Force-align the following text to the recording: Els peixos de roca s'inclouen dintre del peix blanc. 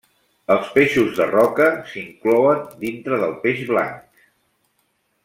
Els 0.53 0.69
peixos 0.77 1.11
de 1.19 1.27
roca 1.31 1.67
s'inclouen 1.91 2.65
dintre 2.87 3.21
del 3.25 3.37
peix 3.47 3.63
blanc. 3.73 4.29